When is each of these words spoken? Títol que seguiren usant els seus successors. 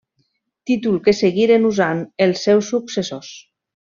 Títol 0.69 0.95
que 1.07 1.13
seguiren 1.17 1.69
usant 1.73 2.01
els 2.27 2.43
seus 2.47 2.73
successors. 2.75 3.33